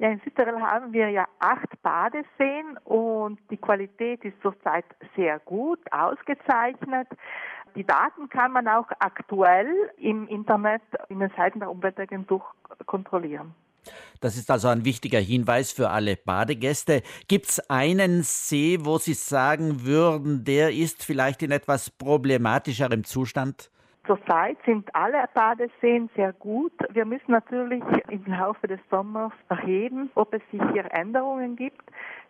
Ja, 0.00 0.08
in 0.08 0.20
Südtirol 0.24 0.62
haben 0.62 0.94
wir 0.94 1.10
ja 1.10 1.28
acht 1.40 1.82
Badeseen 1.82 2.78
und 2.84 3.38
die 3.50 3.58
Qualität 3.58 4.24
ist 4.24 4.40
zurzeit 4.40 4.86
sehr 5.14 5.38
gut, 5.40 5.78
ausgezeichnet. 5.90 7.06
Die 7.76 7.84
Daten 7.84 8.30
kann 8.30 8.50
man 8.52 8.66
auch 8.66 8.90
aktuell 8.98 9.90
im 9.98 10.26
Internet 10.26 10.80
in 11.10 11.20
den 11.20 11.30
Seiten 11.36 11.60
der 11.60 11.70
Umweltagentur 11.70 12.42
kontrollieren. 12.86 13.54
Das 14.22 14.38
ist 14.38 14.50
also 14.50 14.68
ein 14.68 14.86
wichtiger 14.86 15.20
Hinweis 15.20 15.70
für 15.70 15.90
alle 15.90 16.16
Badegäste. 16.16 17.02
Gibt 17.28 17.50
es 17.50 17.68
einen 17.68 18.22
See, 18.22 18.78
wo 18.80 18.96
Sie 18.96 19.12
sagen 19.12 19.84
würden, 19.84 20.44
der 20.44 20.72
ist 20.72 21.04
vielleicht 21.04 21.42
in 21.42 21.50
etwas 21.50 21.90
problematischeren 21.90 23.04
Zustand? 23.04 23.70
Zurzeit 24.06 24.56
sind 24.64 24.94
alle 24.94 25.24
Badeseen 25.34 26.08
sehr 26.16 26.32
gut. 26.32 26.72
Wir 26.90 27.04
müssen 27.04 27.32
natürlich 27.32 27.82
im 28.08 28.24
Laufe 28.26 28.66
des 28.66 28.80
Sommers 28.90 29.32
erheben, 29.48 30.10
ob 30.14 30.32
es 30.34 30.42
sich 30.50 30.60
hier 30.72 30.86
Änderungen 30.92 31.54
gibt. 31.54 31.82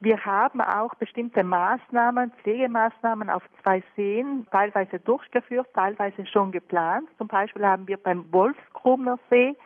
Wir 0.00 0.24
haben 0.24 0.60
auch 0.60 0.94
bestimmte 0.94 1.42
Maßnahmen, 1.42 2.30
Pflegemaßnahmen 2.42 3.30
auf 3.30 3.42
zwei 3.62 3.82
Seen, 3.96 4.46
teilweise 4.50 5.00
durchgeführt, 5.00 5.66
teilweise 5.74 6.26
schon 6.26 6.52
geplant. 6.52 7.08
Zum 7.18 7.28
Beispiel 7.28 7.66
haben 7.66 7.88
wir 7.88 7.96
beim 7.96 8.30
Wolfsgrubner 8.32 9.18
See 9.28 9.56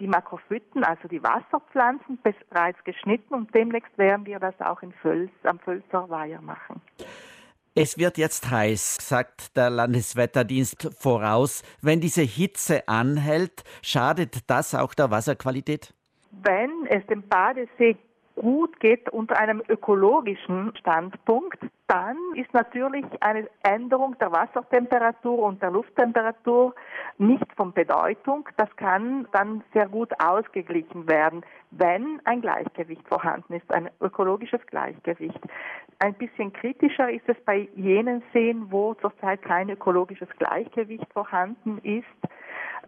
die 0.00 0.08
Makrophyten, 0.08 0.82
also 0.82 1.06
die 1.08 1.22
Wasserpflanzen, 1.22 2.18
bereits 2.22 2.82
geschnitten 2.84 3.34
und 3.34 3.54
demnächst 3.54 3.96
werden 3.98 4.26
wir 4.26 4.40
das 4.40 4.58
auch 4.60 4.82
in 4.82 4.92
Völs, 4.92 5.30
am 5.44 5.58
Völzer 5.58 6.08
Weiher 6.08 6.40
machen. 6.40 6.80
Es 7.76 7.98
wird 7.98 8.18
jetzt 8.18 8.50
heiß, 8.50 8.96
sagt 9.00 9.56
der 9.56 9.70
Landeswetterdienst 9.70 10.90
voraus. 10.98 11.62
Wenn 11.80 12.00
diese 12.00 12.22
Hitze 12.22 12.88
anhält, 12.88 13.62
schadet 13.80 14.38
das 14.48 14.74
auch 14.74 14.92
der 14.92 15.12
Wasserqualität? 15.12 15.94
Wenn 16.32 16.86
es 16.88 17.06
dem 17.06 17.22
Badesee 17.28 17.96
gut 18.40 18.80
geht 18.80 19.10
unter 19.10 19.38
einem 19.38 19.62
ökologischen 19.68 20.72
Standpunkt, 20.76 21.58
dann 21.88 22.16
ist 22.36 22.52
natürlich 22.54 23.04
eine 23.20 23.50
Änderung 23.62 24.16
der 24.18 24.32
Wassertemperatur 24.32 25.40
und 25.40 25.60
der 25.60 25.70
Lufttemperatur 25.70 26.74
nicht 27.18 27.44
von 27.54 27.74
Bedeutung. 27.74 28.48
Das 28.56 28.74
kann 28.76 29.28
dann 29.32 29.62
sehr 29.74 29.88
gut 29.88 30.12
ausgeglichen 30.24 31.06
werden, 31.06 31.44
wenn 31.70 32.20
ein 32.24 32.40
Gleichgewicht 32.40 33.06
vorhanden 33.06 33.52
ist, 33.52 33.70
ein 33.70 33.90
ökologisches 34.00 34.64
Gleichgewicht. 34.68 35.40
Ein 35.98 36.14
bisschen 36.14 36.50
kritischer 36.54 37.10
ist 37.10 37.28
es 37.28 37.36
bei 37.44 37.68
jenen 37.74 38.22
Seen, 38.32 38.70
wo 38.70 38.94
zurzeit 38.94 39.42
kein 39.42 39.68
ökologisches 39.68 40.28
Gleichgewicht 40.38 41.12
vorhanden 41.12 41.78
ist 41.82 42.06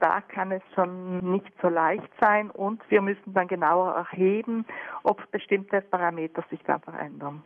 da 0.00 0.20
kann 0.20 0.52
es 0.52 0.62
schon 0.74 1.32
nicht 1.32 1.52
so 1.60 1.68
leicht 1.68 2.08
sein 2.20 2.50
und 2.50 2.82
wir 2.88 3.00
müssen 3.00 3.34
dann 3.34 3.48
genauer 3.48 3.94
erheben, 3.94 4.64
ob 5.02 5.30
bestimmte 5.30 5.80
Parameter 5.80 6.44
sich 6.50 6.60
dann 6.66 6.80
verändern. 6.80 7.42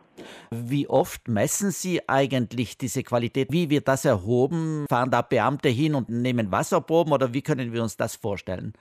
Wie 0.51 0.87
oft 0.87 1.27
messen 1.27 1.71
Sie 1.71 2.01
eigentlich 2.07 2.77
diese 2.77 3.03
Qualität? 3.03 3.51
Wie 3.51 3.69
wird 3.69 3.87
das 3.87 4.05
erhoben? 4.05 4.85
Fahren 4.89 5.11
da 5.11 5.21
Beamte 5.21 5.69
hin 5.69 5.95
und 5.95 6.09
nehmen 6.09 6.51
Wasserproben 6.51 7.13
oder 7.13 7.33
wie 7.33 7.41
können 7.41 7.73
wir 7.73 7.81
uns 7.81 7.97
das 7.97 8.15
vorstellen? 8.15 8.73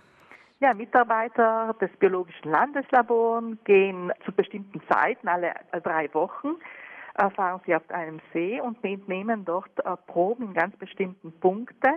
Ja, 0.61 0.73
Mitarbeiter 0.73 1.75
des 1.81 1.91
Biologischen 1.99 2.51
Landeslabors 2.51 3.45
gehen 3.65 4.11
zu 4.25 4.33
bestimmten 4.33 4.81
Zeiten, 4.89 5.29
alle 5.29 5.53
drei 5.83 6.13
Wochen, 6.15 6.57
fahren 7.35 7.61
sie 7.67 7.75
auf 7.75 7.89
einem 7.91 8.21
See 8.33 8.61
und 8.61 8.83
nehmen 9.09 9.45
dort 9.45 9.71
äh, 9.85 9.97
Proben 10.07 10.49
in 10.49 10.55
ganz 10.55 10.77
bestimmten 10.77 11.33
Punkten 11.41 11.95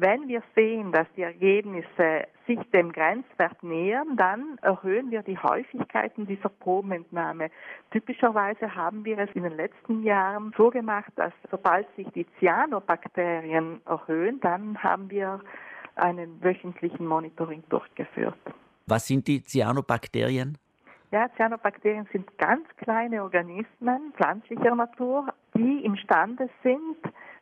wenn 0.00 0.28
wir 0.28 0.42
sehen, 0.54 0.92
dass 0.92 1.08
die 1.16 1.22
Ergebnisse 1.22 2.28
sich 2.46 2.58
dem 2.70 2.92
Grenzwert 2.92 3.62
nähern, 3.62 4.16
dann 4.16 4.56
erhöhen 4.62 5.10
wir 5.10 5.22
die 5.22 5.36
Häufigkeiten 5.36 6.26
dieser 6.26 6.48
Probenentnahme. 6.48 7.50
Typischerweise 7.90 8.74
haben 8.76 9.04
wir 9.04 9.18
es 9.18 9.30
in 9.34 9.42
den 9.42 9.56
letzten 9.56 10.04
Jahren 10.04 10.54
so 10.56 10.70
gemacht, 10.70 11.10
dass 11.16 11.32
sobald 11.50 11.86
sich 11.96 12.06
die 12.14 12.26
Cyanobakterien 12.38 13.80
erhöhen, 13.86 14.38
dann 14.40 14.80
haben 14.82 15.10
wir 15.10 15.40
einen 15.96 16.42
wöchentlichen 16.42 17.04
Monitoring 17.04 17.64
durchgeführt. 17.68 18.38
Was 18.86 19.08
sind 19.08 19.26
die 19.26 19.42
Cyanobakterien? 19.42 20.56
Ja, 21.10 21.28
Cyanobakterien 21.36 22.06
sind 22.12 22.38
ganz 22.38 22.68
kleine 22.76 23.24
Organismen 23.24 24.12
pflanzlicher 24.14 24.76
Natur, 24.76 25.32
die 25.54 25.84
imstande 25.84 26.48
sind, 26.62 26.96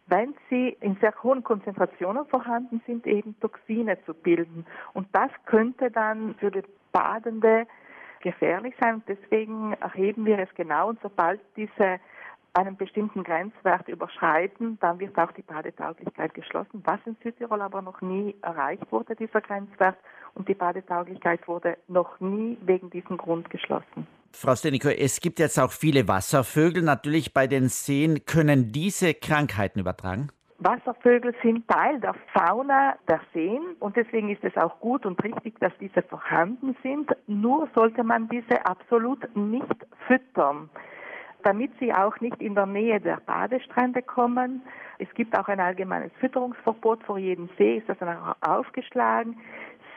wenn 0.07 0.35
sie 0.49 0.77
in 0.81 0.97
sehr 1.01 1.13
hohen 1.23 1.43
Konzentrationen 1.43 2.27
vorhanden 2.27 2.81
sind, 2.87 3.07
eben 3.07 3.39
Toxine 3.41 3.99
zu 4.05 4.15
bilden. 4.15 4.65
Und 4.93 5.09
das 5.13 5.31
könnte 5.47 5.91
dann 5.91 6.35
für 6.37 6.51
die 6.51 6.63
Badende 6.93 7.67
gefährlich 8.21 8.75
sein. 8.81 9.03
Deswegen 9.09 9.73
erheben 9.75 10.25
wir 10.25 10.39
es 10.39 10.53
genau. 10.55 10.89
Und 10.89 11.01
sobald 11.03 11.41
diese 11.57 11.99
einen 12.57 12.77
bestimmten 12.77 13.23
Grenzwert 13.23 13.87
überschreiten, 13.89 14.79
dann 14.81 14.99
wird 14.99 15.19
auch 15.19 15.33
die 15.33 15.43
Badetauglichkeit 15.43 16.33
geschlossen, 16.35 16.83
was 16.85 16.99
in 17.05 17.17
Südtirol 17.23 17.61
aber 17.61 17.83
noch 17.83 18.01
nie 18.01 18.35
erreicht 18.43 18.91
wurde, 18.91 19.15
dieser 19.15 19.41
Grenzwert. 19.41 19.97
Und 20.35 20.49
die 20.49 20.55
Badetauglichkeit 20.55 21.47
wurde 21.47 21.77
noch 21.89 22.19
nie 22.21 22.57
wegen 22.63 22.91
diesem 22.91 23.19
Grund 23.19 23.51
geschlossen. 23.51 24.07
Frau 24.33 24.55
Steniko, 24.55 24.89
es 24.89 25.21
gibt 25.21 25.39
jetzt 25.39 25.59
auch 25.59 25.73
viele 25.73 26.09
Wasservögel. 26.09 26.83
Natürlich 26.83 27.33
bei 27.33 27.47
den 27.47 27.69
Seen 27.69 28.25
können 28.25 28.73
diese 28.73 29.15
Krankheiten 29.15 29.81
übertragen. 29.81 30.29
Wasservögel 30.59 31.35
sind 31.43 31.69
Teil 31.69 32.01
der 32.01 32.15
Fauna 32.33 32.97
der 33.09 33.21
Seen 33.35 33.77
und 33.79 33.97
deswegen 33.97 34.31
ist 34.31 34.43
es 34.43 34.57
auch 34.57 34.81
gut 34.81 35.05
und 35.05 35.23
richtig, 35.23 35.59
dass 35.61 35.73
diese 35.79 36.03
vorhanden 36.03 36.75
sind. 36.83 37.15
Nur 37.27 37.69
sollte 37.75 38.03
man 38.03 38.29
diese 38.31 38.65
absolut 38.65 39.37
nicht 39.37 39.87
füttern 40.07 40.71
damit 41.47 41.71
sie 41.79 41.95
auch 41.95 42.19
nicht 42.19 42.43
in 42.43 42.57
der 42.57 42.67
Nähe 42.67 43.01
der 43.01 43.19
Badestrände 43.25 44.03
kommen. 44.03 44.63
Es 44.99 45.09
gibt 45.15 45.39
auch 45.39 45.47
ein 45.47 45.61
allgemeines 45.61 46.11
Fütterungsverbot 46.19 47.05
vor 47.05 47.19
jedem 47.19 47.49
See, 47.57 47.77
ist 47.77 47.89
das 47.89 47.97
dann 47.99 48.19
auch 48.19 48.35
aufgeschlagen. 48.41 49.39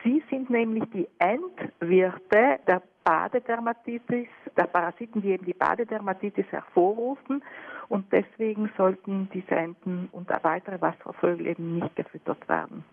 Sie 0.04 0.24
sind 0.30 0.52
nämlich 0.52 0.84
die 0.94 1.08
Endwirte 1.18 2.60
der 2.68 2.84
Badedermatitis, 3.04 4.28
der 4.56 4.66
Parasiten, 4.66 5.24
die 5.24 5.30
eben 5.30 5.46
die 5.46 5.54
Badedermatitis 5.54 6.46
hervorrufen. 6.52 7.44
Und 7.88 8.06
deswegen 8.14 8.72
sollten 8.78 9.28
diese 9.34 9.56
Enten 9.56 10.08
und 10.12 10.30
weitere 10.44 10.80
Wasservögel 10.80 11.48
eben 11.48 11.80
nicht 11.80 11.96
gefüttert 11.96 12.48
werden. 12.48 12.84